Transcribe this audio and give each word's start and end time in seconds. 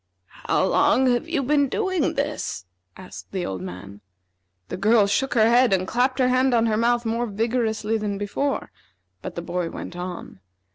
"How 0.45 0.65
long 0.65 1.05
have 1.13 1.29
you 1.29 1.43
been 1.43 1.69
doing 1.69 2.15
this?" 2.15 2.65
asked 2.97 3.31
the 3.31 3.45
old 3.45 3.61
man. 3.61 4.01
The 4.69 4.75
girl 4.75 5.05
shook 5.05 5.35
her 5.35 5.47
head 5.47 5.71
and 5.73 5.87
clapped 5.87 6.17
her 6.17 6.29
hand 6.29 6.55
on 6.55 6.65
her 6.65 6.75
mouth 6.75 7.05
more 7.05 7.27
vigorously 7.27 7.99
than 7.99 8.17
before, 8.17 8.71
but 9.21 9.35
the 9.35 9.43
boy 9.43 9.69
went 9.69 9.95
on. 9.95 10.39